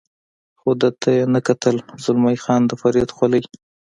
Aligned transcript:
خو 0.59 0.69
ده 0.81 0.89
ته 1.01 1.09
یې 1.17 1.23
نه 1.33 1.39
کتل، 1.47 1.75
زلمی 2.03 2.37
خان 2.43 2.61
د 2.67 2.71
فرید 2.81 3.09
خولۍ. 3.15 3.43